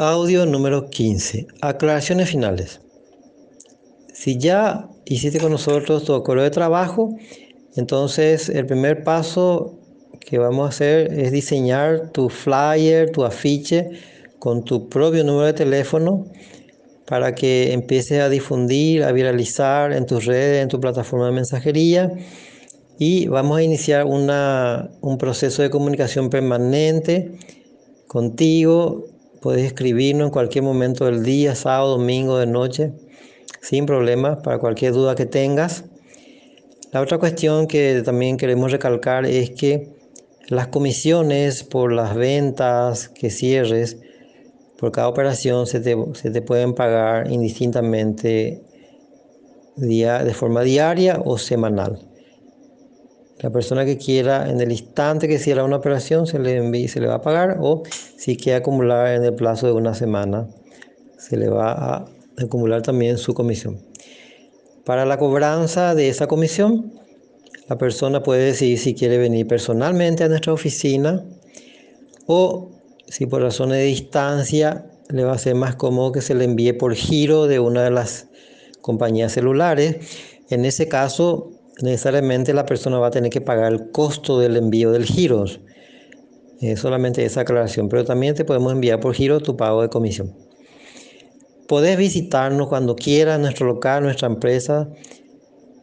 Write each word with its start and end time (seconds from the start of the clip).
Audio 0.00 0.46
número 0.46 0.90
15. 0.90 1.48
Aclaraciones 1.60 2.30
finales. 2.30 2.80
Si 4.14 4.38
ya 4.38 4.88
hiciste 5.04 5.40
con 5.40 5.50
nosotros 5.50 6.04
tu 6.04 6.22
correo 6.22 6.44
de 6.44 6.52
trabajo, 6.52 7.16
entonces 7.74 8.48
el 8.48 8.64
primer 8.66 9.02
paso 9.02 9.76
que 10.20 10.38
vamos 10.38 10.66
a 10.66 10.68
hacer 10.68 11.12
es 11.12 11.32
diseñar 11.32 12.10
tu 12.12 12.28
flyer, 12.28 13.10
tu 13.10 13.24
afiche 13.24 13.90
con 14.38 14.64
tu 14.64 14.88
propio 14.88 15.24
número 15.24 15.46
de 15.46 15.54
teléfono 15.54 16.26
para 17.04 17.34
que 17.34 17.72
empieces 17.72 18.20
a 18.20 18.28
difundir, 18.28 19.02
a 19.02 19.10
viralizar 19.10 19.92
en 19.92 20.06
tus 20.06 20.26
redes, 20.26 20.62
en 20.62 20.68
tu 20.68 20.78
plataforma 20.78 21.26
de 21.26 21.32
mensajería. 21.32 22.12
Y 23.00 23.26
vamos 23.26 23.58
a 23.58 23.64
iniciar 23.64 24.04
una, 24.04 24.92
un 25.00 25.18
proceso 25.18 25.62
de 25.62 25.70
comunicación 25.70 26.30
permanente 26.30 27.32
contigo 28.06 29.17
Puedes 29.40 29.64
escribirnos 29.64 30.26
en 30.26 30.30
cualquier 30.32 30.64
momento 30.64 31.04
del 31.04 31.22
día, 31.22 31.54
sábado, 31.54 31.98
domingo, 31.98 32.38
de 32.38 32.46
noche, 32.46 32.92
sin 33.60 33.86
problemas, 33.86 34.38
para 34.42 34.58
cualquier 34.58 34.92
duda 34.92 35.14
que 35.14 35.26
tengas. 35.26 35.84
La 36.92 37.00
otra 37.00 37.18
cuestión 37.18 37.66
que 37.68 38.02
también 38.04 38.36
queremos 38.36 38.72
recalcar 38.72 39.26
es 39.26 39.50
que 39.50 39.90
las 40.48 40.68
comisiones 40.68 41.62
por 41.62 41.92
las 41.92 42.16
ventas 42.16 43.08
que 43.08 43.30
cierres, 43.30 43.98
por 44.78 44.90
cada 44.90 45.08
operación, 45.08 45.66
se 45.66 45.80
te, 45.80 45.96
se 46.14 46.30
te 46.30 46.42
pueden 46.42 46.74
pagar 46.74 47.30
indistintamente 47.30 48.62
de 49.76 50.34
forma 50.34 50.62
diaria 50.62 51.20
o 51.24 51.38
semanal. 51.38 52.00
La 53.40 53.50
persona 53.50 53.84
que 53.84 53.96
quiera, 53.98 54.50
en 54.50 54.60
el 54.60 54.72
instante 54.72 55.28
que 55.28 55.38
cierra 55.38 55.64
una 55.64 55.76
operación, 55.76 56.26
se 56.26 56.40
le, 56.40 56.56
envíe, 56.56 56.88
se 56.88 57.00
le 57.00 57.06
va 57.06 57.16
a 57.16 57.22
pagar 57.22 57.58
o 57.60 57.84
si 58.16 58.36
quiere 58.36 58.56
acumular 58.56 59.14
en 59.14 59.24
el 59.24 59.34
plazo 59.34 59.66
de 59.66 59.72
una 59.74 59.94
semana, 59.94 60.48
se 61.18 61.36
le 61.36 61.48
va 61.48 61.72
a 61.72 62.06
acumular 62.36 62.82
también 62.82 63.16
su 63.16 63.34
comisión. 63.34 63.78
Para 64.84 65.04
la 65.04 65.18
cobranza 65.18 65.94
de 65.94 66.08
esa 66.08 66.26
comisión, 66.26 66.92
la 67.68 67.78
persona 67.78 68.22
puede 68.22 68.44
decidir 68.44 68.78
si 68.78 68.94
quiere 68.94 69.18
venir 69.18 69.46
personalmente 69.46 70.24
a 70.24 70.28
nuestra 70.28 70.52
oficina 70.52 71.22
o 72.26 72.70
si 73.06 73.26
por 73.26 73.42
razones 73.42 73.78
de 73.78 73.84
distancia 73.84 74.86
le 75.10 75.24
va 75.24 75.32
a 75.32 75.38
ser 75.38 75.54
más 75.54 75.76
cómodo 75.76 76.12
que 76.12 76.22
se 76.22 76.34
le 76.34 76.44
envíe 76.44 76.72
por 76.72 76.94
giro 76.94 77.46
de 77.46 77.60
una 77.60 77.84
de 77.84 77.90
las 77.90 78.26
compañías 78.80 79.32
celulares. 79.32 79.96
En 80.50 80.64
ese 80.64 80.88
caso, 80.88 81.50
necesariamente 81.82 82.52
la 82.54 82.66
persona 82.66 82.98
va 82.98 83.08
a 83.08 83.10
tener 83.10 83.30
que 83.30 83.40
pagar 83.40 83.72
el 83.72 83.90
costo 83.90 84.38
del 84.38 84.56
envío 84.56 84.90
del 84.90 85.04
giro. 85.04 85.44
solamente 86.76 87.24
esa 87.24 87.42
aclaración, 87.42 87.88
pero 87.88 88.04
también 88.04 88.34
te 88.34 88.44
podemos 88.44 88.72
enviar 88.72 89.00
por 89.00 89.14
giro 89.14 89.40
tu 89.40 89.56
pago 89.56 89.82
de 89.82 89.88
comisión. 89.88 90.34
Podés 91.68 91.98
visitarnos 91.98 92.68
cuando 92.68 92.96
quieras, 92.96 93.38
nuestro 93.38 93.66
local, 93.66 94.02
nuestra 94.02 94.26
empresa. 94.26 94.88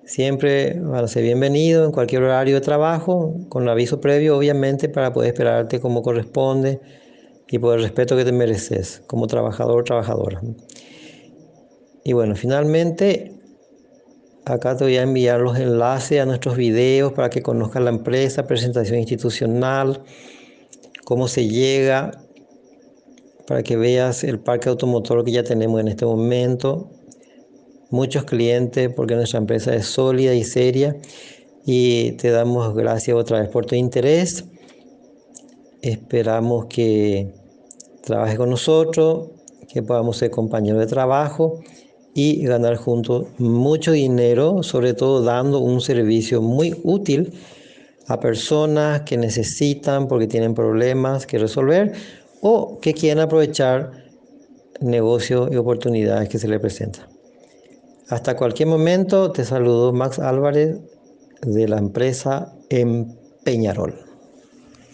Siempre 0.03 0.79
van 0.79 1.05
a 1.05 1.07
ser 1.07 1.23
bienvenidos 1.23 1.85
en 1.85 1.91
cualquier 1.91 2.23
horario 2.23 2.55
de 2.55 2.61
trabajo, 2.61 3.35
con 3.49 3.69
aviso 3.69 4.01
previo, 4.01 4.37
obviamente, 4.37 4.89
para 4.89 5.13
poder 5.13 5.33
esperarte 5.33 5.79
como 5.79 6.01
corresponde 6.01 6.79
y 7.47 7.59
por 7.59 7.77
el 7.77 7.83
respeto 7.83 8.17
que 8.17 8.25
te 8.25 8.31
mereces 8.31 9.03
como 9.07 9.27
trabajador 9.27 9.81
o 9.81 9.83
trabajadora. 9.83 10.41
Y 12.03 12.13
bueno, 12.13 12.35
finalmente 12.35 13.34
Acá 14.47 14.77
te 14.77 14.83
voy 14.83 14.95
a 14.97 15.01
enviar 15.01 15.41
los 15.41 15.57
enlaces 15.57 16.21
a 16.21 16.25
nuestros 16.27 16.55
videos 16.55 17.13
para 17.13 17.31
que 17.31 17.41
conozcas 17.41 17.81
la 17.81 17.89
empresa, 17.89 18.45
presentación 18.45 18.99
institucional, 18.99 20.03
cómo 21.03 21.27
se 21.27 21.47
llega, 21.47 22.11
para 23.47 23.63
que 23.63 23.75
veas 23.75 24.23
el 24.23 24.39
parque 24.39 24.69
automotor 24.69 25.25
que 25.25 25.31
ya 25.31 25.43
tenemos 25.43 25.81
en 25.81 25.87
este 25.87 26.05
momento. 26.05 26.91
Muchos 27.89 28.25
clientes 28.25 28.93
porque 28.95 29.15
nuestra 29.15 29.39
empresa 29.39 29.73
es 29.73 29.87
sólida 29.87 30.35
y 30.35 30.43
seria 30.43 30.95
y 31.65 32.11
te 32.11 32.29
damos 32.29 32.75
gracias 32.75 33.17
otra 33.17 33.39
vez 33.39 33.49
por 33.49 33.65
tu 33.65 33.73
interés. 33.73 34.45
Esperamos 35.81 36.67
que 36.67 37.33
trabajes 38.03 38.37
con 38.37 38.51
nosotros, 38.51 39.29
que 39.73 39.81
podamos 39.81 40.17
ser 40.17 40.29
compañeros 40.29 40.81
de 40.81 40.87
trabajo 40.87 41.61
y 42.17 42.45
ganar 42.45 42.77
juntos 42.77 43.27
mucho 43.37 43.91
dinero, 43.91 44.63
sobre 44.63 44.93
todo 44.93 45.21
dando 45.21 45.59
un 45.59 45.81
servicio 45.81 46.41
muy 46.41 46.73
útil 46.83 47.33
a 48.07 48.21
personas 48.21 49.01
que 49.01 49.17
necesitan 49.17 50.07
porque 50.07 50.25
tienen 50.25 50.55
problemas 50.55 51.27
que 51.27 51.37
resolver 51.37 51.91
o 52.41 52.79
que 52.79 52.93
quieren 52.93 53.19
aprovechar 53.19 53.91
negocios 54.79 55.49
y 55.51 55.57
oportunidades 55.57 56.29
que 56.29 56.39
se 56.39 56.47
les 56.47 56.61
presentan. 56.61 57.05
Hasta 58.07 58.37
cualquier 58.37 58.69
momento, 58.69 59.33
te 59.33 59.43
saludo 59.43 59.91
Max 59.91 60.17
Álvarez 60.17 60.77
de 61.41 61.67
la 61.67 61.79
empresa 61.79 62.53
Empeñarol. 62.69 64.14